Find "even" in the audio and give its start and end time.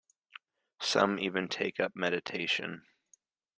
1.19-1.47